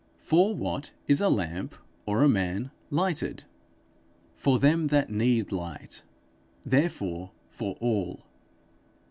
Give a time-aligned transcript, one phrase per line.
[0.17, 1.75] For what is a lamp
[2.07, 3.43] or a man lighted?
[4.33, 6.01] For them that need light,
[6.65, 8.25] therefore for all.